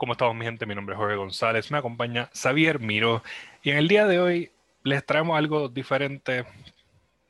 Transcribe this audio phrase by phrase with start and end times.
[0.00, 0.64] ¿Cómo estamos mi gente?
[0.64, 3.22] Mi nombre es Jorge González, me acompaña Xavier Miro
[3.62, 4.50] y en el día de hoy
[4.82, 6.46] les traemos algo diferente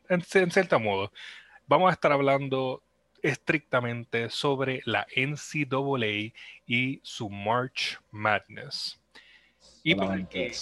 [0.09, 1.11] en, en cierto modo.
[1.67, 2.81] Vamos a estar hablando
[3.25, 6.33] estrictamente sobre la NCAA
[6.65, 9.01] y su March Madness.
[9.83, 10.53] Y para el, que,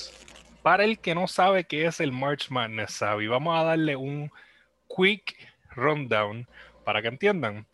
[0.62, 4.32] para el, que, no sabe qué es el March Madness, Xavi, vamos a darle un
[4.88, 5.36] quick
[5.77, 6.48] rundown
[6.86, 7.66] para que entiendan.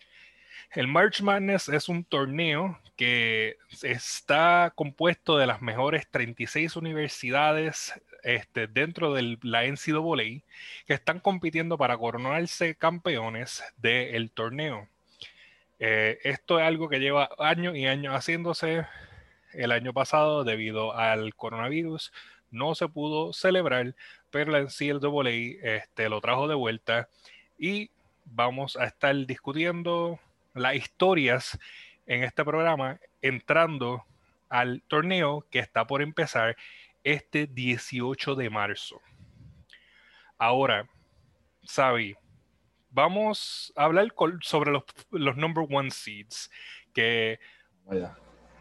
[0.72, 8.66] El March Madness es un torneo que está compuesto de las mejores 36 universidades este,
[8.66, 10.42] dentro de la NCAA
[10.86, 14.88] que están compitiendo para coronarse campeones del torneo.
[15.78, 18.86] Eh, esto es algo que lleva años y años haciéndose.
[19.52, 22.12] El año pasado, debido al coronavirus,
[22.50, 23.94] no se pudo celebrar,
[24.30, 25.30] pero la NCAA
[25.62, 27.08] este, lo trajo de vuelta
[27.58, 27.90] y
[28.24, 30.18] vamos a estar discutiendo
[30.54, 31.58] las historias
[32.06, 34.04] en este programa entrando
[34.48, 36.56] al torneo que está por empezar
[37.02, 39.00] este 18 de marzo.
[40.38, 40.88] Ahora,
[41.62, 42.16] Sabi,
[42.90, 46.50] vamos a hablar sobre los, los number one seeds,
[46.92, 47.40] que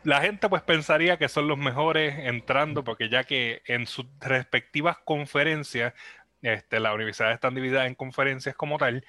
[0.03, 4.97] la gente pues pensaría que son los mejores entrando, porque ya que en sus respectivas
[4.97, 5.93] conferencias,
[6.41, 9.05] este, las universidades están divididas en conferencias como tal,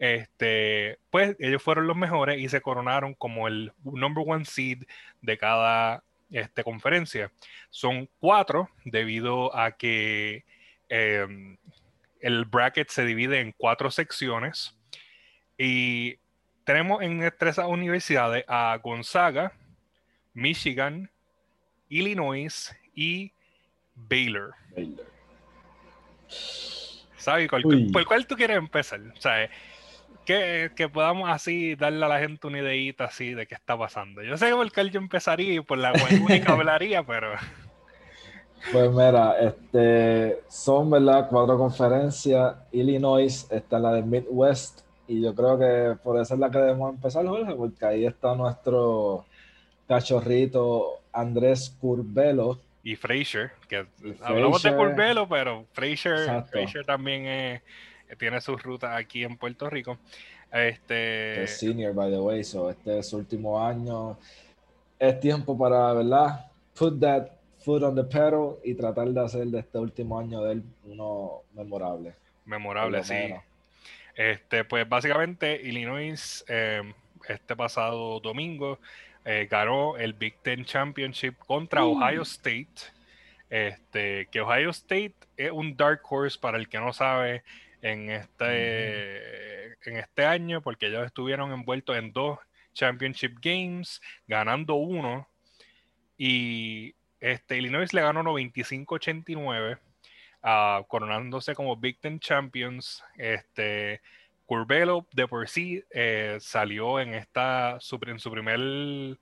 [0.00, 4.84] este, pues ellos fueron los mejores y se coronaron como el number one seed
[5.20, 7.30] de cada este, conferencia.
[7.68, 10.44] Son cuatro debido a que
[10.88, 11.58] em,
[12.20, 14.74] el bracket se divide en cuatro secciones
[15.58, 16.16] y
[16.64, 19.52] tenemos en tres universidades a Gonzaga,
[20.32, 21.10] Michigan,
[21.90, 23.32] Illinois y
[23.94, 24.54] Baylor.
[27.18, 27.50] ¿Sabes?
[27.50, 29.00] ¿Por cuál tú quieres empezar?
[29.14, 29.20] O
[30.26, 34.22] sea, que, podamos así darle a la gente una ideita así de qué está pasando.
[34.22, 37.32] Yo sé que por qué yo empezaría y por la única hablaría, pero...
[38.72, 42.56] Pues mira, este, son verdad cuatro conferencias.
[42.72, 46.94] Illinois está la de Midwest y yo creo que por eso es la que debemos
[46.94, 49.24] empezar, Jorge, porque ahí está nuestro
[49.88, 52.60] cachorrito Andrés Curbelo.
[52.82, 53.86] Y Fraser, que
[54.22, 57.62] hablamos de Curbelo, pero Fraser, Fraser también es
[58.18, 59.98] tiene sus rutas aquí en Puerto Rico.
[60.52, 61.44] Este...
[61.44, 64.18] Es senior, by the way, so este es su último año.
[64.98, 66.46] Es tiempo para, ¿verdad?
[66.74, 70.52] Put that foot on the pedal y tratar de hacer de este último año de
[70.52, 72.14] él uno memorable.
[72.44, 73.34] Memorable, sí.
[74.16, 76.82] Este, pues básicamente Illinois eh,
[77.28, 78.78] este pasado domingo
[79.24, 81.84] eh, ganó el Big Ten Championship contra mm.
[81.84, 82.90] Ohio State.
[83.48, 87.42] Este, que Ohio State es un dark horse para el que no sabe
[87.82, 92.38] en este, en este año, porque ellos estuvieron envueltos en dos
[92.72, 95.28] Championship Games, ganando uno.
[96.16, 99.78] Y este, Illinois le ganó 95-89,
[100.42, 103.02] ah, coronándose como Big Ten Champions.
[103.16, 104.00] Este,
[104.46, 109.18] Curbelo de por sí eh, salió en, esta, en su primer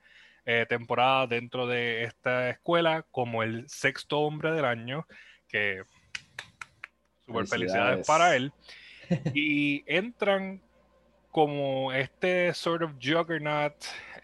[0.47, 5.07] eh, temporada dentro de esta escuela como el sexto hombre del año,
[5.47, 5.83] que
[7.29, 8.07] Super felicidades.
[8.07, 8.53] para él.
[9.33, 10.61] Y entran
[11.31, 13.75] como este sort of juggernaut,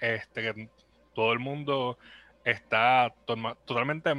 [0.01, 0.69] este, que
[1.15, 1.97] todo el mundo
[2.45, 4.11] está totalmente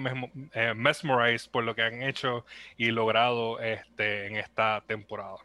[0.53, 2.45] eh, mesmerized por lo que han hecho
[2.77, 5.37] y logrado este, en esta temporada.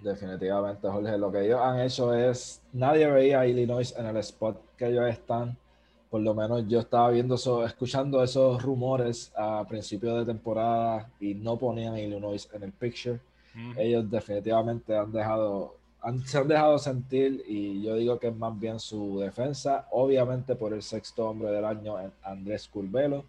[0.00, 1.18] Definitivamente, Jorge.
[1.18, 5.08] Lo que ellos han hecho es, nadie veía a Illinois en el spot que ellos
[5.08, 5.56] están
[6.10, 11.34] por lo menos yo estaba viendo eso, escuchando esos rumores a principio de temporada y
[11.34, 13.20] no ponían a Illinois en el picture.
[13.76, 15.74] Ellos definitivamente han dejado,
[16.24, 20.72] se han dejado sentir y yo digo que es más bien su defensa, obviamente por
[20.72, 23.24] el sexto hombre del año, Andrés Curbelo.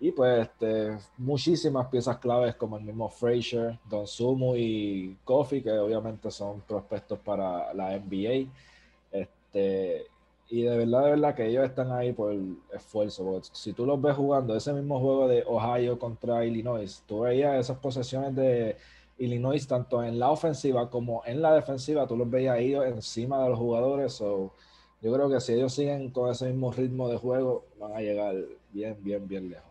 [0.00, 5.72] Y pues este, muchísimas piezas claves como el mismo Frazier, Don Sumo y Kofi, que
[5.72, 8.50] obviamente son prospectos para la NBA.
[9.10, 10.06] Este,
[10.48, 13.40] y de verdad, de verdad que ellos están ahí por el esfuerzo.
[13.52, 17.78] si tú los ves jugando ese mismo juego de Ohio contra Illinois, tú veías esas
[17.78, 18.76] posesiones de
[19.18, 23.50] Illinois tanto en la ofensiva como en la defensiva, tú los veías ahí encima de
[23.50, 24.18] los jugadores.
[24.18, 24.52] yo
[25.00, 28.34] creo que si ellos siguen con ese mismo ritmo de juego, van a llegar
[28.70, 29.70] bien, bien, bien lejos.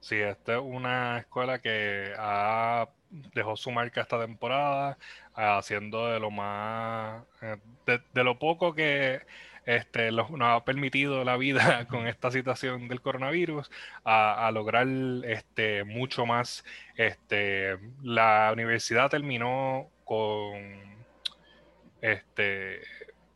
[0.00, 2.88] Sí, esta es una escuela que ha,
[3.34, 4.96] dejó su marca esta temporada,
[5.34, 7.56] haciendo de lo más, eh,
[8.14, 9.20] de lo poco que
[9.68, 13.70] este, nos ha permitido la vida con esta situación del coronavirus
[14.02, 14.86] a, lograr
[15.24, 16.64] este, mucho más.
[16.96, 20.56] Este, la universidad terminó con
[22.00, 22.80] este,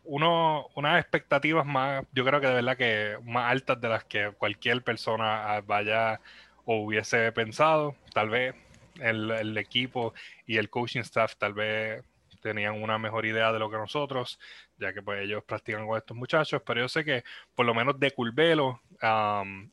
[0.04, 4.32] uno, unas expectativas más, yo creo que de verdad que más altas de las que
[4.38, 6.18] cualquier persona ah, vaya
[6.64, 7.94] o hubiese pensado.
[8.14, 8.54] Tal vez
[9.00, 10.14] el, el equipo
[10.46, 12.02] y el coaching staff tal vez
[12.42, 14.38] tenían una mejor idea de lo que nosotros,
[14.76, 17.24] ya que pues ellos practican con estos muchachos, pero yo sé que
[17.54, 18.80] por lo menos de Culvelo,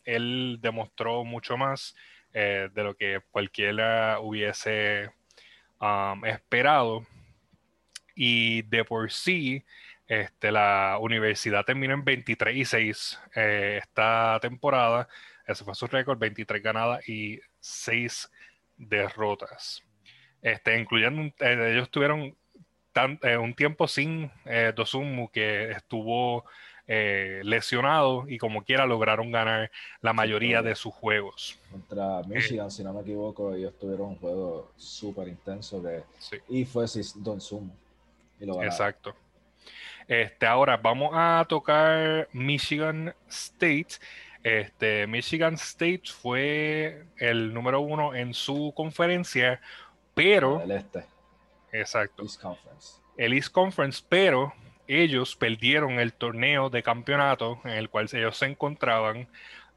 [0.06, 1.96] él demostró mucho más
[2.34, 5.12] eh, de lo que cualquiera hubiese
[6.24, 7.06] esperado.
[8.16, 9.64] Y de por sí,
[10.08, 15.08] este, la universidad terminó en 23 y 6 eh, esta temporada.
[15.48, 18.30] Ese fue su récord, 23 ganadas y 6
[18.78, 19.84] derrotas.
[20.42, 22.36] Este, incluyendo, eh, ellos tuvieron
[23.24, 26.46] eh, un tiempo sin eh, Dosumu, que estuvo
[26.88, 29.70] eh, lesionado y como quiera lograron ganar
[30.02, 31.60] la mayoría de sus juegos.
[31.72, 36.02] Contra Michigan, si no me equivoco, ellos tuvieron un juego súper intenso que,
[36.50, 36.86] y fue
[37.18, 37.76] Don Sumo.
[38.40, 39.14] Exacto.
[40.08, 44.00] Este, ahora vamos a tocar Michigan State.
[44.42, 49.62] Este, Michigan State fue el número uno en su conferencia,
[50.16, 51.06] pero el este.
[51.72, 52.24] Exacto.
[53.18, 54.54] El East Conference, pero
[54.88, 59.28] ellos perdieron el torneo de campeonato en el cual ellos se encontraban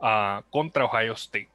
[0.01, 1.49] ah, contra Ohio State.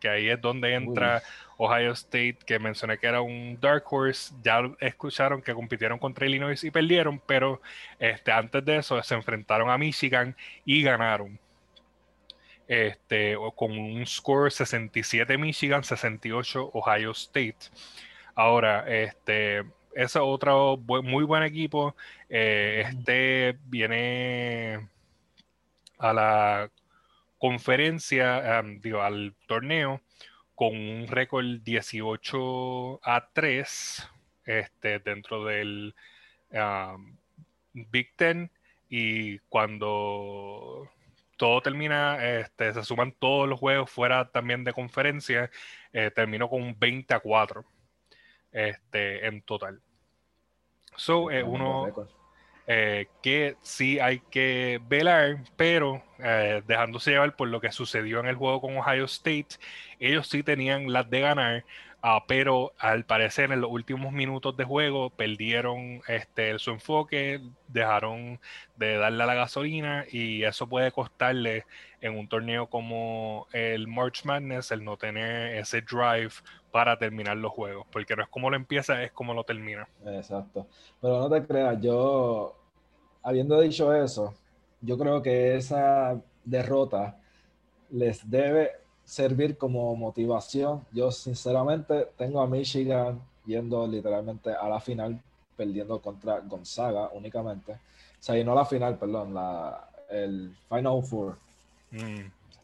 [0.00, 1.22] Que ahí es donde entra
[1.58, 4.32] Ohio State, que mencioné que era un Dark Horse.
[4.42, 7.60] Ya escucharon que compitieron contra Illinois y perdieron, pero
[7.98, 10.34] este, antes de eso se enfrentaron a Michigan
[10.64, 11.38] y ganaron.
[12.66, 17.58] Este, con un score 67 Michigan, 68 Ohio State.
[18.40, 21.94] Ahora, este, ese es otro muy buen equipo.
[22.30, 24.88] Eh, este viene
[25.98, 26.70] a la
[27.36, 30.00] conferencia, digo, al torneo
[30.54, 34.08] con un récord 18 a 3
[34.46, 35.94] este, dentro del
[37.74, 38.50] Big Ten.
[38.88, 40.88] Y cuando
[41.36, 45.50] todo termina, este, se suman todos los juegos fuera también de conferencia,
[45.92, 47.66] eh, terminó con un 20 a 4
[48.52, 49.80] este, en total.
[50.96, 52.08] So, es uno
[52.66, 58.26] eh, que sí hay que velar, pero eh, dejándose llevar por lo que sucedió en
[58.26, 59.56] el juego con Ohio State,
[59.98, 61.64] ellos sí tenían las de ganar,
[62.02, 68.40] Ah, pero al parecer en los últimos minutos de juego perdieron este, su enfoque, dejaron
[68.76, 71.66] de darle a la gasolina y eso puede costarle
[72.00, 76.32] en un torneo como el March Madness el no tener ese drive
[76.70, 79.88] para terminar los juegos, porque no es como lo empieza, es como lo termina.
[80.06, 80.66] Exacto.
[81.00, 82.54] Pero no te creas, yo,
[83.22, 84.34] habiendo dicho eso,
[84.80, 87.18] yo creo que esa derrota
[87.90, 88.70] les debe
[89.04, 90.84] servir como motivación.
[90.92, 95.20] Yo sinceramente tengo a Michigan yendo literalmente a la final,
[95.56, 97.72] perdiendo contra Gonzaga únicamente.
[97.72, 101.36] O sea, y no la final, perdón, la, el Final Four,
[101.90, 102.20] mm.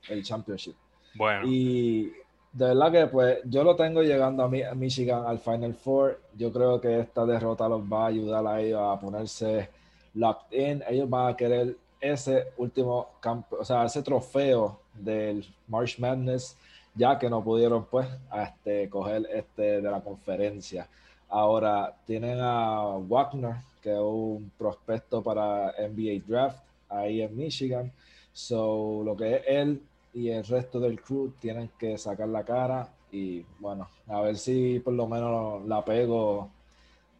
[0.09, 0.77] el Championship.
[1.15, 1.47] Bueno.
[1.47, 2.13] Y
[2.57, 6.19] de verdad que pues yo lo tengo llegando a, a, Michigan al Final Four.
[6.35, 9.69] Yo creo que esta derrota los va a ayudar a ellos a ponerse
[10.15, 10.83] locked in.
[10.89, 16.57] Ellos van a querer ese último campo, o sea, ese trofeo del March Madness,
[16.95, 20.89] ya que no pudieron pues este, coger este de la conferencia.
[21.29, 27.93] Ahora tienen a Wagner, que es un prospecto para NBA Draft ahí en Michigan.
[28.33, 29.83] So, lo que es él
[30.17, 34.81] y el resto del crew tienen que sacar la cara y bueno, a ver si
[34.81, 36.51] por lo menos la pego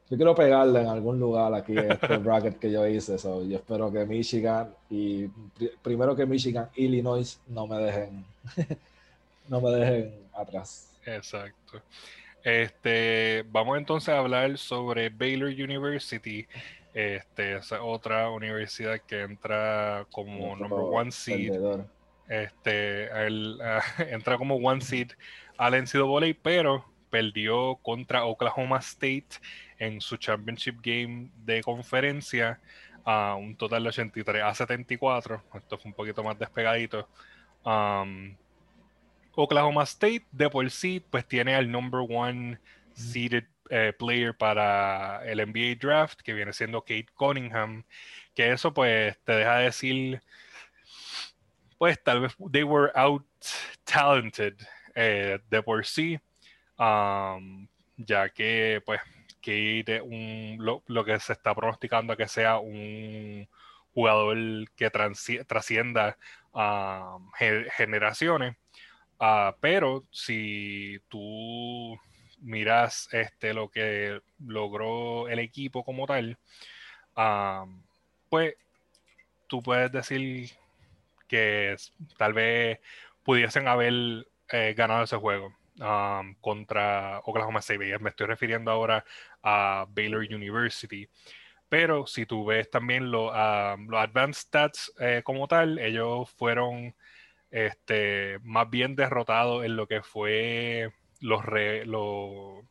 [0.09, 3.19] yo quiero pegarle en algún lugar aquí este bracket que yo hice.
[3.19, 5.27] So, yo espero que Michigan y
[5.83, 8.25] primero que Michigan, Illinois no me dejen,
[9.49, 10.97] no me dejen atrás.
[11.05, 11.83] Exacto.
[12.45, 16.47] Este, vamos entonces a hablar sobre Baylor University.
[16.95, 21.53] Este, esa otra universidad que entra como number one seed.
[22.29, 23.09] Este,
[24.11, 25.13] entra como one seed
[25.57, 29.29] al NCAA, pero perdió contra Oklahoma State
[29.79, 32.61] en su championship game de conferencia
[33.05, 35.43] a un total de 83 a 74.
[35.55, 37.09] Esto fue un poquito más despegadito.
[37.65, 38.37] Um,
[39.37, 42.59] Oklahoma State de por sí pues tiene al number one
[42.95, 47.85] seeded eh, player para el NBA draft que viene siendo Kate Cunningham
[48.35, 50.23] que eso pues te deja decir
[51.79, 53.25] pues tal vez they were out
[53.85, 54.55] talented
[54.95, 56.19] eh, de por sí
[56.79, 57.67] um,
[57.97, 59.01] ya que pues
[59.47, 63.49] que un, lo, que se está pronosticando que sea un
[63.95, 64.37] jugador
[64.75, 66.19] que trascienda
[66.53, 67.19] a
[67.77, 68.57] generaciones.
[69.21, 71.99] Ah, pero si tú
[72.41, 76.39] miras este, lo que logró el equipo como tal,
[78.29, 78.55] pues
[79.47, 80.51] tú puedes decir
[81.27, 81.77] que
[82.17, 82.81] tal vez
[83.23, 87.99] pudiesen haber eh, ganado ese juego um, contra Oklahoma State.
[87.99, 89.05] Me estoy refiriendo ahora
[89.43, 91.09] a Baylor University.
[91.69, 96.95] Pero si tú ves también los Advanced Stats eh, como tal, ellos fueron
[97.51, 101.43] este, más bien derrotados en lo que fue los,
[101.87, 102.65] los,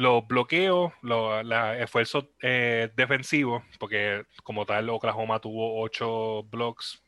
[0.00, 1.44] los bloqueos, los,
[1.78, 7.02] esfuerzos eh, defensivos, porque como tal Oklahoma tuvo ocho blocks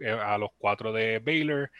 [0.00, 1.70] eh, a los cuatro de Baylor,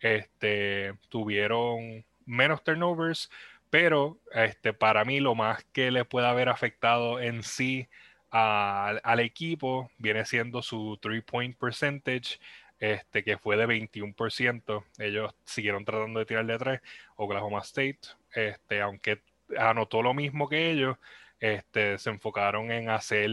[0.00, 3.30] este, tuvieron menos turnovers,
[3.68, 7.86] pero este, para mí lo más que le puede haber afectado en sí
[8.30, 12.40] al equipo viene siendo su three-point percentage,
[12.80, 14.84] este, que fue de 21%.
[14.98, 16.80] Ellos siguieron tratando de tirar de tres.
[17.14, 18.00] Oklahoma State,
[18.34, 19.20] este, aunque
[19.58, 20.96] anotó lo mismo que ellos,
[21.40, 23.30] este, se enfocaron en hacer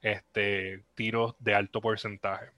[0.00, 2.50] este, tiros de alto porcentaje,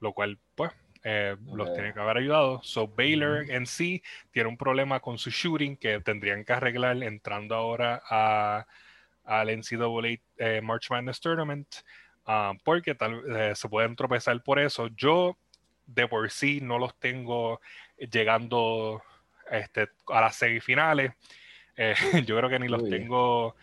[0.00, 0.72] lo cual, pues,
[1.06, 2.62] eh, los tiene que haber ayudado.
[2.62, 7.54] So Baylor en sí tiene un problema con su shooting que tendrían que arreglar entrando
[7.54, 8.66] ahora a,
[9.24, 11.68] al NCAA eh, March Madness Tournament.
[12.24, 14.88] Ah, porque tal, eh, se pueden tropezar por eso.
[14.96, 15.36] Yo
[15.86, 17.60] de por sí no los tengo
[17.98, 19.02] llegando
[19.50, 21.12] este, a las semifinales.
[22.26, 23.54] yo creo que ni los tengo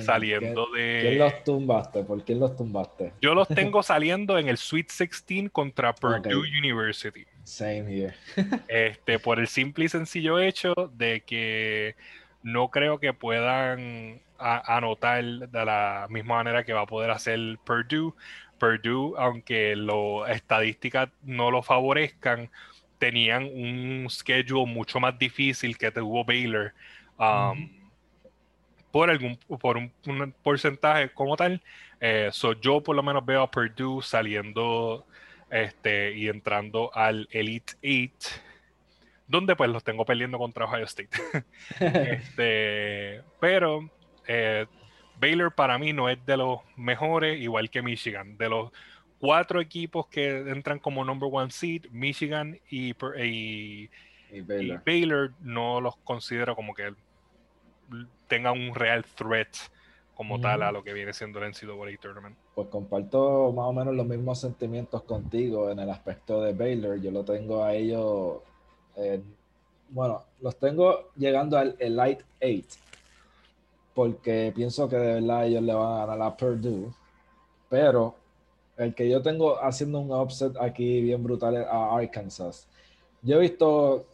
[0.00, 1.00] saliendo de.
[1.02, 2.02] ¿Quién los tumbaste?
[2.04, 3.12] ¿Por quién los tumbaste?
[3.20, 7.24] Yo los tengo saliendo en el Sweet 16 contra Purdue University.
[7.44, 8.14] Same here.
[8.68, 11.96] este, por el simple y sencillo hecho de que
[12.42, 18.12] no creo que puedan anotar de la misma manera que va a poder hacer Purdue.
[18.58, 22.50] Purdue, aunque las estadísticas no lo favorezcan,
[22.98, 26.72] tenían un schedule mucho más difícil que tuvo Baylor.
[27.22, 27.70] Um,
[28.90, 29.92] por algún por un,
[30.42, 31.62] porcentaje como tal.
[32.00, 35.06] Eh, yo por lo menos veo a Purdue saliendo
[35.50, 38.40] este, y entrando al Elite 8,
[39.28, 41.10] donde pues los tengo perdiendo contra Ohio State.
[41.80, 43.88] este, pero
[44.26, 44.66] eh,
[45.18, 48.36] Baylor para mí no es de los mejores, igual que Michigan.
[48.36, 48.72] De los
[49.18, 53.88] cuatro equipos que entran como number one seed, Michigan y, y,
[54.42, 54.82] Baylor.
[54.84, 56.92] y Baylor no los considero como que
[58.28, 59.48] tenga un real threat
[60.14, 62.36] como tal a lo que viene siendo el NCAA Tournament.
[62.54, 67.00] Pues comparto más o menos los mismos sentimientos contigo en el aspecto de Baylor.
[67.00, 68.38] Yo lo tengo a ellos,
[69.90, 72.78] bueno, los tengo llegando al Elite 8,
[73.94, 76.92] porque pienso que de verdad ellos le van a ganar a Purdue,
[77.68, 78.14] pero
[78.76, 82.68] el que yo tengo haciendo un upset aquí bien brutal es a Arkansas.
[83.22, 84.06] Yo he visto,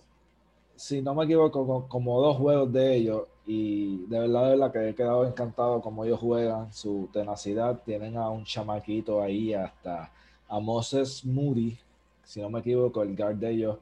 [0.75, 4.89] si no me equivoco, como dos juegos de ellos y de verdad, de verdad que
[4.91, 7.83] he quedado encantado como ellos juegan, su tenacidad.
[7.83, 10.13] Tienen a un chamaquito ahí, hasta
[10.47, 11.79] a Moses Moody,
[12.25, 13.79] si no me equivoco, el guard de ellos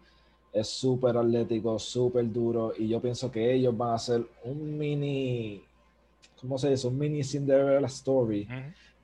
[0.52, 2.74] es súper atlético, súper duro.
[2.78, 5.64] Y yo pienso que ellos van a hacer un mini,
[6.40, 6.86] ¿cómo se dice?
[6.86, 8.46] Un mini Cinderella Story,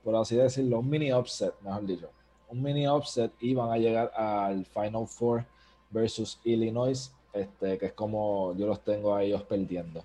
[0.05, 2.09] por así decirlo, un mini upset, mejor dicho.
[2.49, 5.45] Un mini upset y van a llegar al Final Four
[5.91, 10.05] versus Illinois, este, que es como yo los tengo a ellos perdiendo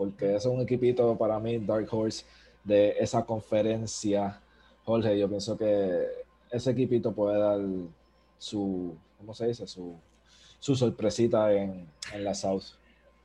[0.00, 2.24] porque es un equipito para mí, Dark Horse,
[2.64, 4.40] de esa conferencia.
[4.82, 6.06] Jorge, yo pienso que
[6.50, 7.60] ese equipito puede dar
[8.38, 9.66] su, ¿cómo se dice?
[9.66, 10.00] Su,
[10.58, 12.62] su sorpresita en, en la South.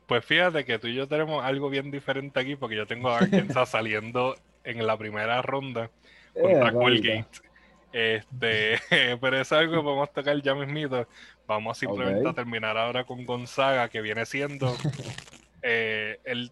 [0.05, 3.19] Pues fíjate que tú y yo tenemos algo bien diferente aquí, porque yo tengo a
[3.19, 5.89] Arkansas saliendo en la primera ronda
[6.33, 7.25] contra Colgate.
[7.93, 8.81] Este,
[9.21, 11.07] pero es algo que podemos tocar ya mismito.
[11.47, 14.75] Vamos simplemente a terminar ahora con Gonzaga, que viene siendo
[15.61, 16.51] eh, el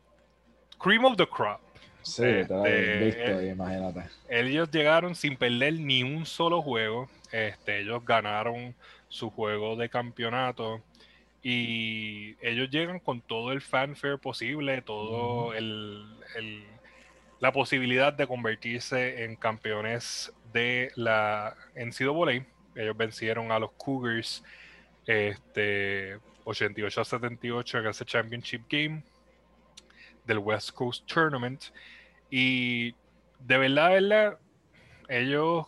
[0.84, 1.62] cream of the crop.
[2.02, 4.04] Sí, este, imagínate.
[4.28, 7.10] Ellos llegaron sin perder ni un solo juego.
[7.32, 8.76] Este, ellos ganaron
[9.08, 10.82] su juego de campeonato
[11.42, 16.06] y ellos llegan con todo el fanfare posible, todo el,
[17.40, 22.46] la posibilidad de convertirse en campeones de la NCAA.
[22.76, 24.44] Ellos vencieron a los Cougars
[25.06, 29.04] este, 88 a 78 en ese championship game
[30.26, 31.66] del West Coast Tournament.
[32.30, 32.92] Y
[33.40, 34.40] de verdad, verdad,
[35.10, 35.66] ellos,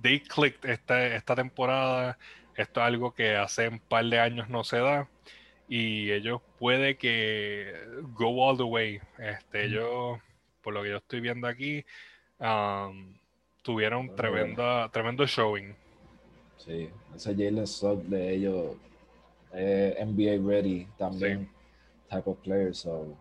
[0.00, 2.18] they clicked esta, esta temporada.
[2.56, 5.08] Esto es algo que hace un par de años no se da.
[5.68, 7.74] Y ellos puede que
[8.14, 9.00] go all the way.
[9.18, 10.18] Este, ellos,
[10.60, 11.84] por lo que yo estoy viendo aquí,
[12.38, 13.14] um,
[13.62, 15.74] tuvieron tremenda, tremendo showing.
[16.58, 18.76] Sí, ese Jalen Sugg de ellos,
[19.52, 21.48] NBA ready también,
[22.08, 23.16] type of player, so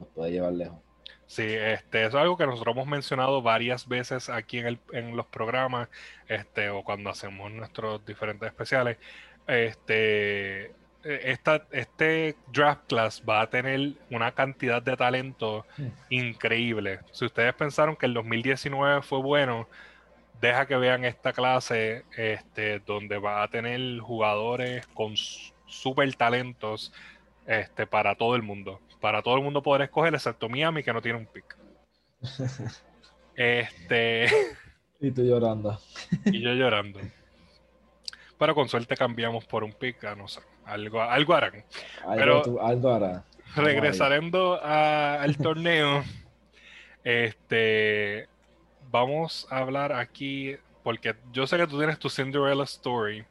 [0.00, 0.78] nos puede llevar lejos.
[1.26, 5.16] Sí, este, eso es algo que nosotros hemos mencionado varias veces aquí en, el, en
[5.16, 5.88] los programas,
[6.28, 8.98] este, o cuando hacemos nuestros diferentes especiales.
[9.46, 10.66] Este,
[11.04, 15.88] e, esta, este draft class va a tener una cantidad de talento Hmm.
[16.10, 17.00] increíble.
[17.12, 19.68] Si ustedes pensaron que el 2019 fue bueno,
[20.40, 25.14] deja que vean esta clase este, donde va a tener jugadores con
[25.66, 26.92] super talentos
[27.46, 28.80] este, para todo el mundo.
[29.00, 31.56] Para todo el mundo poder escoger, excepto Miami, que no tiene un pick.
[33.34, 34.26] Este,
[35.00, 35.78] Y tú llorando.
[36.26, 37.00] y yo llorando.
[38.38, 40.40] Pero con suerte cambiamos por un pick, a no sé.
[40.66, 41.64] Algo, algo harán.
[42.02, 43.24] Algo, Pero- tú- algo hará.
[43.56, 46.04] Regresarendo a- al torneo,
[47.02, 48.28] este,
[48.90, 53.24] vamos a hablar aquí, porque yo sé que tú tienes tu Cinderella Story,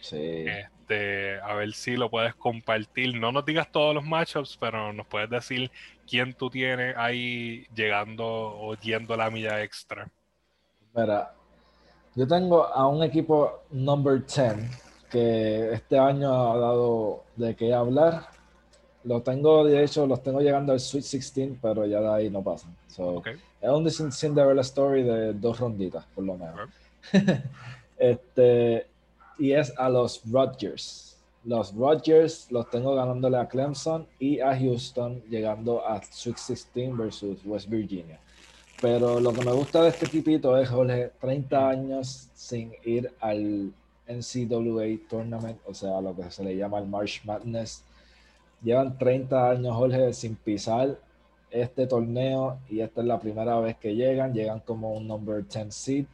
[0.00, 0.16] Sí.
[0.16, 3.18] este, a ver si lo puedes compartir.
[3.18, 5.70] No nos digas todos los matchups, pero nos puedes decir
[6.08, 10.08] quién tú tienes ahí llegando o yendo la milla extra.
[10.94, 11.32] Mira,
[12.14, 14.56] yo tengo a un equipo number 10
[15.10, 18.28] que este año ha dado de qué hablar.
[19.04, 22.42] Lo tengo, de hecho, los tengo llegando al Sweet 16, pero ya de ahí no
[22.42, 22.74] pasan.
[22.88, 23.28] So, Ok.
[23.60, 26.68] Es un Cin- Cinderella Story de dos ronditas, por lo menos.
[27.98, 28.86] este,
[29.38, 31.16] y es a los Rodgers.
[31.44, 37.38] Los Rodgers los tengo ganándole a Clemson y a Houston, llegando a Sweet 16 versus
[37.44, 38.18] West Virginia.
[38.80, 43.72] Pero lo que me gusta de este equipito es, Jorge, 30 años sin ir al
[44.08, 47.82] NCAA Tournament, o sea, lo que se le llama el March Madness.
[48.62, 50.98] Llevan 30 años, Jorge, sin pisar
[51.50, 54.34] este torneo y esta es la primera vez que llegan.
[54.34, 56.06] Llegan como un number 10 seed.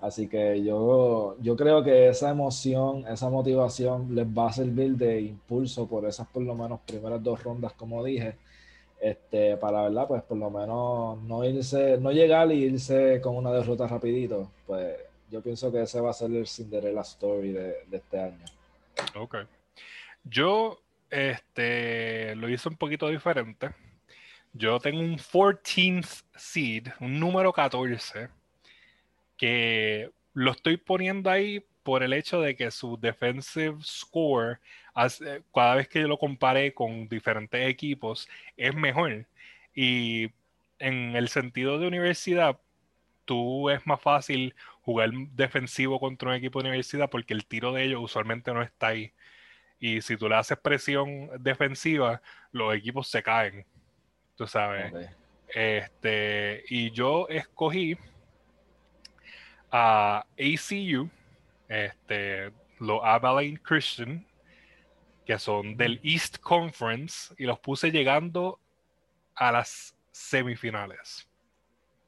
[0.00, 5.20] Así que yo, yo creo que esa emoción, esa motivación les va a servir de
[5.20, 8.36] impulso por esas por lo menos primeras dos rondas, como dije
[9.00, 13.52] este, para verdad, pues por lo menos no irse, no llegar y irse con una
[13.52, 14.96] derrota rapidito, pues
[15.30, 18.44] yo pienso que ese va a ser el Cinderella Story de, este año.
[19.14, 19.36] Ok.
[20.24, 23.70] Yo este, lo hice un poquito diferente.
[24.52, 28.28] Yo tengo un 14th seed, un número 14,
[29.38, 34.58] que lo estoy poniendo ahí por el hecho de que su defensive score,
[34.92, 39.24] hace- cada vez que yo lo comparé con diferentes equipos, es mejor.
[39.74, 40.30] Y
[40.78, 42.58] en el sentido de universidad,
[43.24, 47.84] tú es más fácil jugar defensivo contra un equipo de universidad porque el tiro de
[47.84, 49.12] ellos usualmente no está ahí.
[49.80, 52.20] Y si tú le haces presión defensiva,
[52.52, 53.64] los equipos se caen.
[54.36, 54.92] Tú sabes.
[55.54, 57.96] Este, y yo escogí
[59.70, 61.08] a ACU,
[61.68, 64.24] este, los Abilene Christian,
[65.26, 68.58] que son del East Conference, y los puse llegando
[69.34, 71.28] a las semifinales.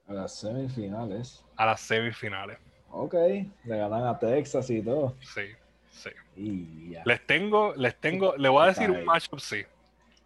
[0.08, 1.44] A las semifinales.
[1.56, 2.58] A las semifinales.
[2.90, 5.16] Ok, le ganan a Texas y todo.
[5.20, 5.42] Sí,
[5.90, 6.10] sí.
[6.36, 7.02] Y ya.
[7.04, 9.62] Les tengo, les tengo, le voy a decir un matchup, sí.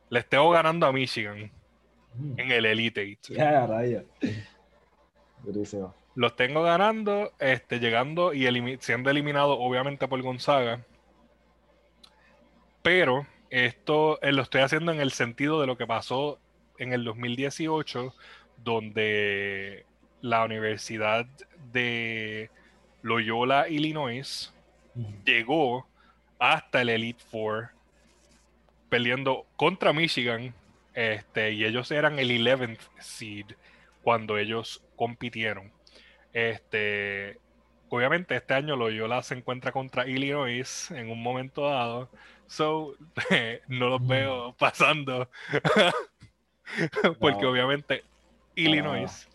[0.08, 1.50] Les tengo ganando a Michigan
[2.16, 2.38] Mm.
[2.38, 3.26] en el Elite Eight.
[3.30, 4.04] Ya, raya.
[5.42, 5.92] Durísimo.
[6.14, 10.84] Los tengo ganando, este, llegando y elimi- siendo eliminado obviamente por Gonzaga.
[12.82, 16.38] Pero esto eh, lo estoy haciendo en el sentido de lo que pasó
[16.78, 18.14] en el 2018,
[18.58, 19.86] donde
[20.20, 21.26] la Universidad
[21.72, 22.50] de
[23.02, 24.52] Loyola, Illinois,
[25.24, 25.86] llegó
[26.38, 27.70] hasta el Elite Four,
[28.88, 30.54] peleando contra Michigan,
[30.94, 33.46] este, y ellos eran el 11th seed
[34.02, 35.72] cuando ellos compitieron.
[36.34, 37.42] Este,
[37.90, 42.12] obviamente este año Loyola se encuentra contra Illinois en un momento dado,
[42.48, 42.96] so
[43.68, 44.08] no los Mm.
[44.08, 45.30] veo pasando,
[47.20, 47.50] porque No.
[47.50, 48.04] obviamente
[48.54, 49.30] Illinois,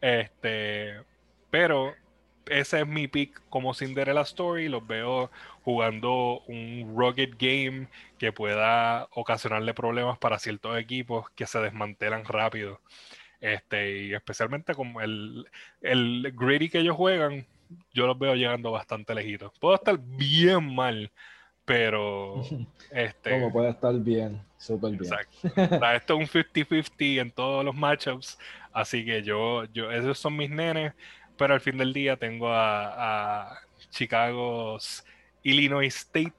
[0.00, 1.04] este,
[1.50, 2.02] pero
[2.46, 4.68] ese es mi pick como Cinderella Story.
[4.68, 5.30] Los veo
[5.62, 7.88] jugando un rugged game
[8.18, 12.82] que pueda ocasionarle problemas para ciertos equipos que se desmantelan rápido.
[13.44, 15.46] Este, y especialmente como el,
[15.82, 17.46] el gritty que ellos juegan,
[17.92, 19.52] yo los veo llegando bastante lejitos.
[19.60, 21.10] Puedo estar bien mal,
[21.66, 22.42] pero
[22.90, 25.02] este, Como puede estar bien, súper bien.
[25.04, 25.76] Exacto.
[25.76, 28.38] O sea, esto es un 50-50 en todos los matchups.
[28.72, 30.94] Así que yo, yo, esos son mis nenes.
[31.36, 33.58] Pero al fin del día tengo a, a
[33.90, 35.04] Chicago's
[35.42, 36.32] Illinois State,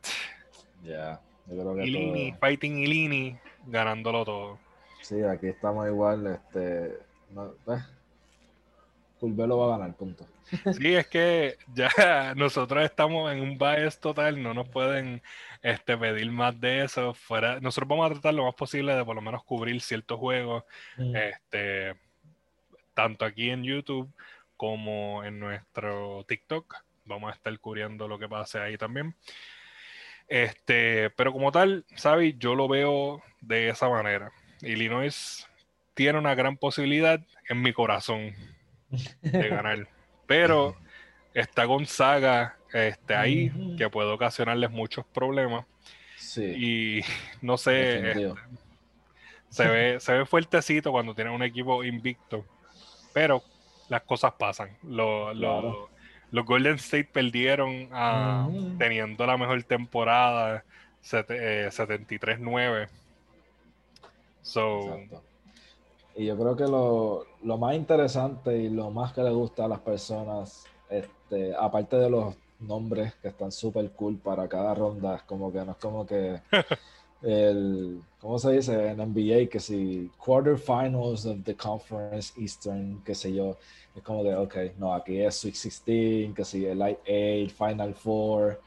[0.83, 3.37] Ya, yo creo que Illini, todo- Fighting Illini,
[3.67, 4.64] ganándolo todo.
[5.05, 6.97] Sí, aquí estamos igual, este,
[7.29, 7.53] no,
[9.19, 10.25] Curvelo va a ganar, punto.
[10.79, 11.89] Sí, es que ya
[12.35, 15.21] nosotros estamos en un bias total, no nos pueden
[15.61, 17.13] este, pedir más de eso.
[17.13, 20.63] Fuera, nosotros vamos a tratar lo más posible de por lo menos cubrir ciertos juegos,
[20.97, 21.15] Mm.
[21.15, 21.95] este,
[22.95, 24.11] tanto aquí en YouTube
[24.57, 26.77] como en nuestro TikTok.
[27.05, 29.15] Vamos a estar cubriendo lo que pase ahí también.
[30.27, 34.31] Este, pero como tal, Sabi, yo lo veo de esa manera.
[34.65, 35.47] Illinois
[35.93, 38.33] tiene una gran posibilidad en mi corazón
[39.21, 39.87] de ganar.
[40.27, 40.75] Pero
[41.33, 45.65] está Gonzaga este, ahí, que puede ocasionarles muchos problemas.
[46.17, 47.01] Sí, Y
[47.45, 48.33] no sé, este,
[49.49, 52.45] se ve, se ve fuertecito cuando tiene un equipo invicto.
[53.13, 53.43] Pero
[53.89, 54.75] las cosas pasan.
[54.83, 55.89] Lo- lo- Claro.
[56.31, 58.77] Los Golden State perdieron Ujú.
[58.77, 60.65] teniendo la mejor temporada,
[60.99, 62.89] sete- eh, 73-9.
[64.45, 65.23] So, Exacto.
[66.15, 69.67] Y yo creo que lo, lo más interesante y lo más que le gusta a
[69.67, 75.23] las personas, este, aparte de los nombres que están súper cool para cada ronda, es
[75.23, 76.39] como que no es como que
[77.21, 78.91] el, ¿cómo se dice?
[78.91, 83.57] En NBA, que si quarterfinals of the conference Eastern, qué sé yo,
[83.95, 87.95] es como de, ok, no, aquí es Sweet 16, que si el Light 8, Final
[87.95, 88.61] Four.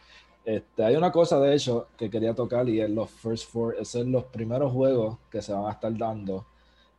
[0.49, 3.89] Este, hay una cosa, de hecho, que quería tocar y es los First Four, esos
[3.89, 6.47] son los primeros juegos que se van a estar dando,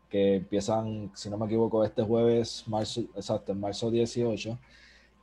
[0.07, 4.55] que empiezan, si no me equivoco, este jueves, marzo, exacto, en marzo 18.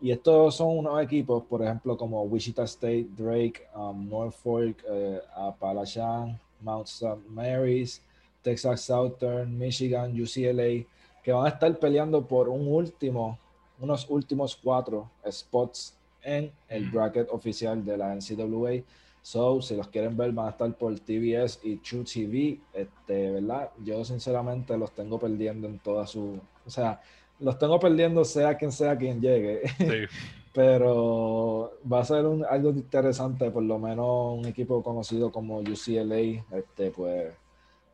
[0.00, 6.36] Y estos son unos equipos, por ejemplo, como Wichita State, Drake, um, Norfolk, eh, Appalachian,
[6.62, 7.22] Mount St.
[7.28, 8.02] Mary's,
[8.42, 10.84] Texas Southern, Michigan, UCLA,
[11.22, 13.38] que van a estar peleando por un último,
[13.78, 15.95] unos últimos cuatro spots
[16.26, 18.82] en el bracket oficial de la NCAA.
[19.22, 22.58] So, si los quieren ver, van a estar por TBS y True TV.
[22.74, 23.70] Este, ¿verdad?
[23.84, 26.38] Yo sinceramente los tengo perdiendo en toda su.
[26.64, 27.00] O sea,
[27.40, 29.62] los tengo perdiendo sea quien sea quien llegue.
[29.78, 30.16] sí.
[30.52, 36.44] Pero va a ser un- algo interesante, por lo menos un equipo conocido como UCLA,
[36.56, 37.34] este, pues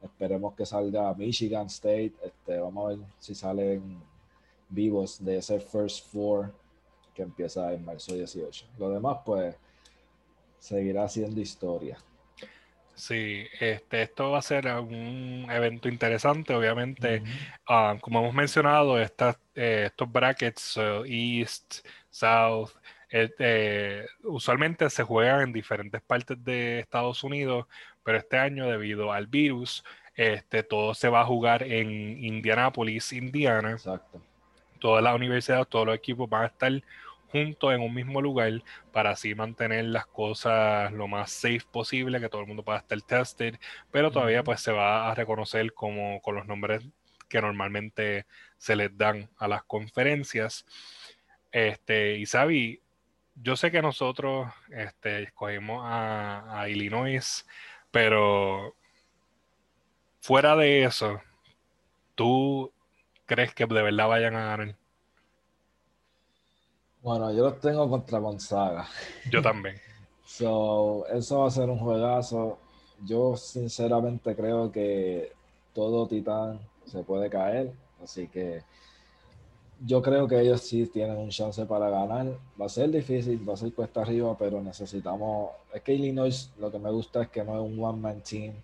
[0.01, 3.99] esperemos que salga Michigan State, este, vamos a ver si salen
[4.68, 6.53] vivos de ese First Four
[7.14, 8.66] que empieza en marzo 18.
[8.79, 9.57] Lo demás, pues,
[10.59, 11.98] seguirá siendo historia.
[12.94, 17.22] Sí, este, esto va a ser un evento interesante, obviamente.
[17.66, 21.03] Ah, como hemos mencionado, estas, eh, estos brackets, eh,
[21.40, 22.70] East, South,
[23.11, 27.66] eh, usualmente se juegan en diferentes partes de Estados Unidos,
[28.03, 33.72] pero este año, debido al virus, este, todo se va a jugar en Indianápolis, Indiana.
[33.72, 34.22] Exacto.
[34.83, 36.73] Todas las universidades, todos los equipos van a estar
[37.31, 38.51] juntos en un mismo lugar
[38.90, 43.01] para así mantener las cosas lo más safe posible, que todo el mundo pueda estar
[43.01, 43.61] tested,
[43.92, 46.83] pero todavía pues se va a reconocer como con los nombres
[47.29, 48.27] que normalmente
[48.59, 50.66] se les dan a las conferencias.
[51.53, 52.81] Este, y Sabi,
[53.37, 57.47] yo sé que nosotros este, escogimos a, a Illinois,
[57.92, 58.75] pero
[60.21, 61.23] fuera de eso,
[62.16, 62.73] ¿tú
[63.33, 64.77] crees que de verdad vayan a ganar?
[67.03, 68.87] Bueno, yo los tengo contra Gonzaga.
[69.25, 69.81] Yo también.
[70.25, 72.59] So, eso va a ser un juegazo.
[72.99, 75.33] Yo sinceramente creo que
[75.75, 78.64] todo Titán se puede caer, así que
[79.85, 82.38] yo creo que ellos sí tienen un chance para ganar.
[82.61, 85.51] Va a ser difícil, va a ser cuesta arriba, pero necesitamos.
[85.73, 88.55] Es que Illinois lo que me gusta es que no es un one man team,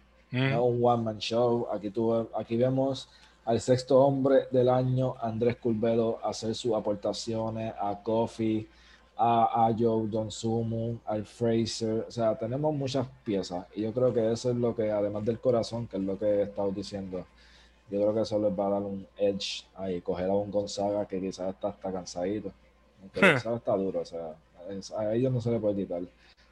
[0.44, 1.66] no es Mm, un one man show.
[1.72, 3.08] Aquí, tuve, aquí vemos
[3.48, 8.68] al sexto hombre del año, Andrés Curvelo, hacer sus aportaciones a Kofi,
[9.16, 12.04] a, a Joe Donsumu, al Fraser.
[12.06, 15.40] O sea, tenemos muchas piezas y yo creo que eso es lo que, además del
[15.40, 17.24] corazón, que es lo que he estado diciendo,
[17.90, 21.06] yo creo que eso les va a dar un edge ahí, coger a un Gonzaga
[21.06, 22.52] que quizás está hasta cansadito.
[23.00, 24.34] Aunque Gonzaga está duro, o sea,
[24.98, 26.02] a ellos no se le puede quitar.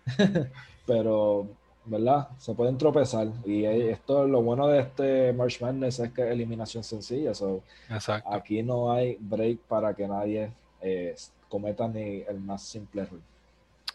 [0.87, 1.47] Pero,
[1.87, 2.29] ¿verdad?
[2.39, 3.29] Se pueden tropezar.
[3.45, 7.35] Y eh, esto, lo bueno de este March Madness es que es eliminación sencilla.
[7.35, 8.31] So, exacto.
[8.33, 11.15] aquí no hay break para que nadie eh,
[11.49, 13.21] cometa ni el más simple error.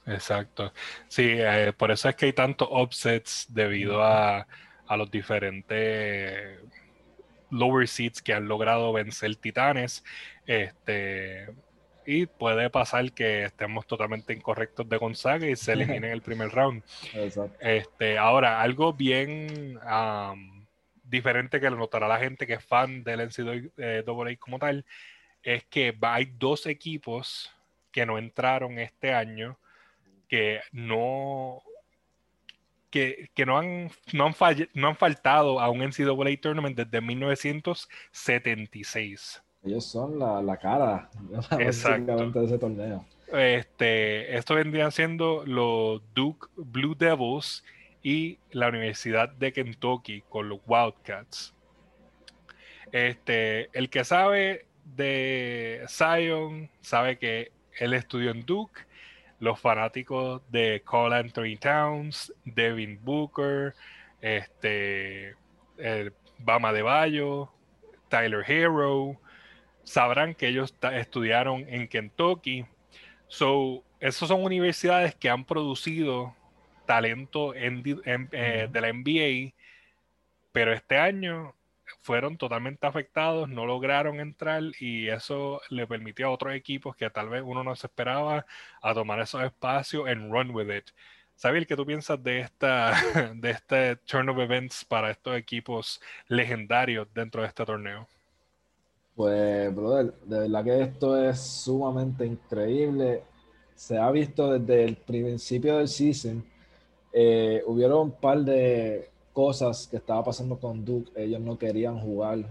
[0.07, 0.71] Exacto.
[1.07, 4.47] Sí, eh, por eso es que hay tantos upsets debido a,
[4.87, 6.59] a los diferentes
[7.51, 10.03] lower seeds que han logrado vencer titanes.
[10.47, 11.49] Este,
[12.05, 16.49] y puede pasar que estemos totalmente incorrectos de Gonzaga y se eliminen en el primer
[16.49, 16.83] round.
[17.13, 17.57] Exacto.
[17.61, 20.65] Este, ahora, algo bien am,
[21.03, 24.85] diferente que lo notará la gente que es fan del NCAA como tal,
[25.43, 27.51] es que hay dos equipos
[27.91, 29.57] que no entraron este año
[30.29, 31.61] que no
[32.89, 37.01] que, que no han no han, fall- no han faltado a un NCAA tournament desde
[37.01, 39.43] 1976.
[39.63, 41.09] Ellos son la, la cara
[41.59, 43.05] Exactamente de ese torneo.
[43.31, 47.63] Este, esto vendrían siendo los Duke Blue Devils
[48.03, 51.53] y la Universidad de Kentucky con los Wildcats.
[52.91, 58.81] Este, el que sabe de Zion sabe que él estudió en Duke.
[59.39, 63.73] Los fanáticos de Cole Anthony Towns, Devin Booker,
[64.21, 65.35] este,
[65.77, 67.49] el Bama de Bayo,
[68.09, 69.17] Tyler Hero,
[69.83, 72.65] sabrán que ellos estudiaron en Kentucky.
[73.27, 76.35] So, esas son universidades que han producido
[76.85, 79.53] talento en, eh, de la NBA,
[80.51, 81.55] pero este año
[82.01, 87.29] fueron totalmente afectados, no lograron entrar y eso le permitió a otros equipos que tal
[87.29, 88.45] vez uno no se esperaba
[88.81, 90.89] a tomar esos espacios en run with it.
[91.35, 92.91] ¿Sabes qué tú piensas de esta
[93.35, 98.07] de este turn of events para estos equipos legendarios dentro de este torneo?
[99.15, 103.23] Pues, brother, de verdad que esto es sumamente increíble.
[103.75, 106.43] Se ha visto desde el principio del season.
[107.13, 111.11] Eh, hubieron un par de cosas que estaba pasando con Duke.
[111.15, 112.45] Ellos no querían jugar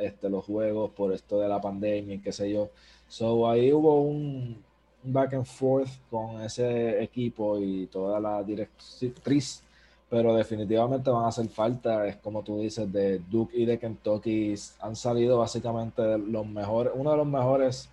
[0.00, 2.70] este, los juegos por esto de la pandemia y qué sé yo.
[3.08, 4.62] So ahí hubo un,
[5.02, 9.62] back and forth con ese equipo y toda la directriz,
[10.10, 12.06] pero definitivamente van a hacer falta.
[12.06, 17.10] Es como tú dices, de Duke y de Kentucky han salido básicamente los mejores, uno
[17.10, 17.88] de los mejores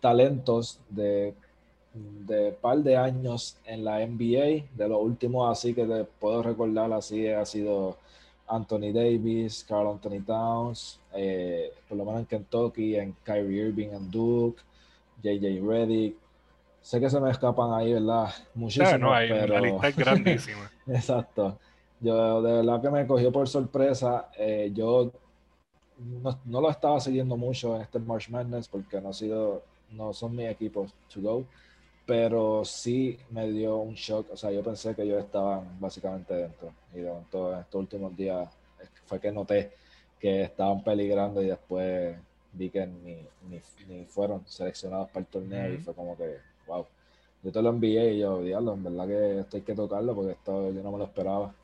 [0.00, 1.34] talentos de
[2.26, 6.92] de par de años en la NBA, de los últimos así que te puedo recordar
[6.92, 7.96] así ha sido
[8.48, 14.10] Anthony Davis, Carl Anthony Towns, eh, por lo menos en Kentucky, en Kyrie Irving en
[14.10, 14.62] Duke,
[15.22, 16.16] JJ Reddick.
[16.86, 18.32] Sé que se me escapan ahí, ¿verdad?
[18.54, 19.54] Muchísimos, no, hay, pero...
[19.54, 20.70] la lista es grandísima.
[20.86, 21.58] Exacto.
[21.98, 24.28] Yo de verdad que me cogió por sorpresa.
[24.38, 25.10] Eh, yo
[25.98, 30.12] no, no, lo estaba siguiendo mucho en este March Madness porque no ha sido, no
[30.12, 31.44] son mis equipos to go
[32.06, 34.28] pero sí me dio un shock.
[34.30, 36.72] O sea, yo pensé que ellos estaban básicamente dentro.
[36.94, 38.48] Y de todos estos últimos días
[39.06, 39.72] fue que noté
[40.20, 42.16] que estaban peligrando y después
[42.52, 43.26] vi que ni,
[43.88, 46.86] ni, fueron seleccionados para el torneo y fue como que, wow.
[47.42, 50.32] Yo te lo envié y yo, diablo, en verdad que esto hay que tocarlo porque
[50.32, 51.54] esto yo no me lo esperaba.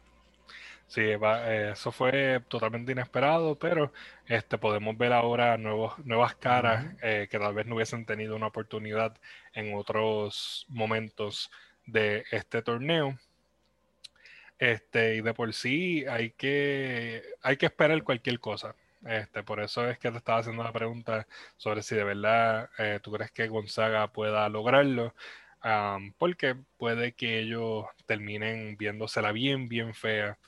[0.86, 3.92] Sí, eh, eso fue totalmente inesperado, pero
[4.26, 8.48] este, podemos ver ahora nuevos, nuevas caras eh, que tal vez no hubiesen tenido una
[8.48, 9.16] oportunidad
[9.54, 11.50] en otros momentos
[11.86, 13.18] de este torneo.
[14.58, 18.76] Este, y de por sí hay que, hay que esperar cualquier cosa.
[19.06, 23.00] Este, por eso es que te estaba haciendo la pregunta sobre si de verdad eh,
[23.02, 25.14] tú crees que Gonzaga pueda lograrlo.
[26.18, 30.38] porque puede que ellos terminen viéndosela bien, bien fea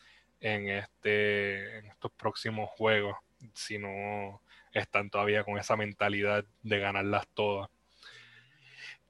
[0.40, 3.16] en, este, en estos próximos juegos
[3.54, 4.40] si no
[4.72, 7.70] están todavía con esa mentalidad de ganarlas todas.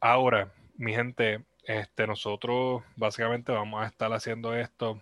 [0.00, 5.00] Ahora, mi gente, este, nosotros básicamente vamos a estar haciendo esto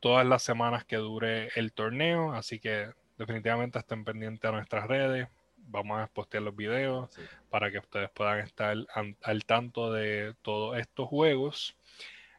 [0.00, 5.28] todas las semanas que dure el torneo, así que definitivamente estén pendientes a nuestras redes.
[5.56, 7.10] Vamos a postear los videos
[7.50, 8.76] para que ustedes puedan estar
[9.22, 11.76] al tanto de todos estos juegos.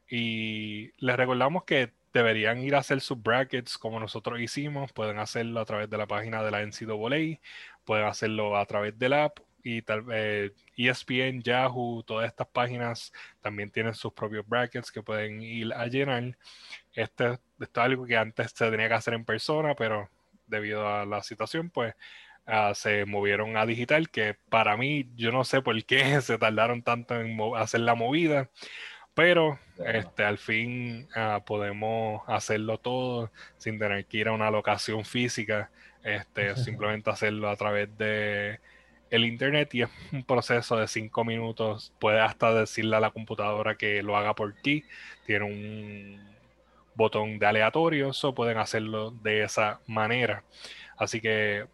[0.10, 4.92] Y les recordamos que deberían ir a hacer sus brackets como nosotros hicimos.
[4.94, 7.40] Pueden hacerlo a través de la página de la NCAA,
[7.86, 13.12] pueden hacerlo a travez del app y tal vez ESPN, Yahoo, todas estas páginas
[13.42, 16.38] también tienen sus propios brackets que pueden ir a llenar.
[16.94, 20.10] Este, esto es algo que antes se tenía que hacer en persona, pero
[20.50, 21.96] debido a la situación, pues
[22.46, 26.84] ah, se movieron a digital, que para mí yo no sé por qué se tardaron
[26.84, 28.50] tanto en hacer la movida
[29.20, 35.04] pero este, al fin ah, podemos hacerlo todo sin tener que ir a una locación
[35.04, 35.72] física,
[36.04, 38.62] este, simplemente hacerlo a través de
[39.10, 41.94] el internet y es un proceso de cinco minutos.
[42.00, 44.86] Puedes hasta decirle a la computadora que lo haga por ti.
[45.26, 46.29] Tiene un
[47.00, 50.44] botón de aleatorio, eso pueden hacerlo de esa manera.
[50.98, 51.66] Así que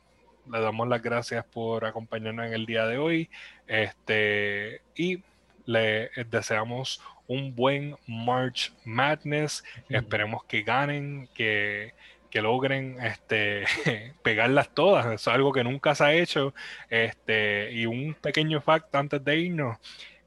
[0.51, 3.29] le damos las gracias por acompañarnos en el día de hoy.
[3.67, 5.23] Este, y
[5.65, 9.63] le deseamos un buen March Madness.
[9.89, 11.93] Esperemos que ganen, que,
[12.33, 13.65] logren este,
[14.21, 15.05] pegarlas todas.
[15.07, 16.53] Eso es algo que nunca se ha hecho.
[16.89, 19.77] Este, y un pequeño fact antes de irnos.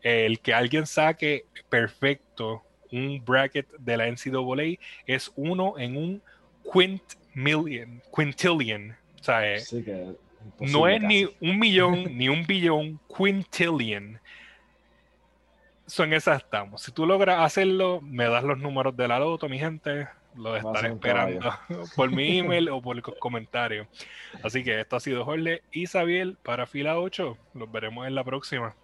[0.03, 6.23] El que alguien saque perfecto un bracket de la NCAA es uno en un
[6.73, 7.03] quint
[7.35, 8.97] million, quintillion.
[9.21, 9.63] O sea, eh,
[10.61, 14.21] no es ni un millón ni un billón, quintillion
[15.99, 16.83] en esa estamos.
[16.83, 20.09] Si tú logras hacerlo, me das los números de la loto, mi gente.
[20.37, 21.53] Lo estaré esperando
[21.97, 23.89] por mi email o por el comentario.
[24.43, 27.37] Así que esto ha sido Jorge y Xavier para fila 8.
[27.55, 28.75] Los veremos en la próxima.